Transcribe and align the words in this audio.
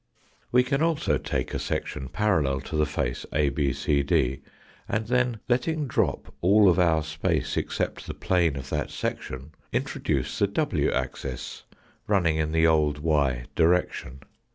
We 0.51 0.63
can 0.63 0.81
also 0.81 1.19
take 1.19 1.53
a 1.53 1.59
section 1.59 2.09
parallel 2.09 2.61
to 2.61 2.75
the 2.75 2.87
face 2.87 3.23
ABCD, 3.33 4.41
and 4.89 5.05
then 5.05 5.41
letting 5.47 5.85
drop 5.85 6.33
all 6.41 6.67
of 6.69 6.79
our 6.79 7.03
space 7.03 7.55
except 7.55 8.07
the 8.07 8.15
plane 8.15 8.55
of 8.55 8.71
that 8.71 8.89
section, 8.89 9.51
introduce 9.71 10.39
the 10.39 10.47
w 10.47 10.89
axis, 10.91 11.65
running 12.07 12.37
in 12.37 12.51
the 12.51 12.65
old 12.65 12.97
y 12.97 13.45
direction. 13.55 14.21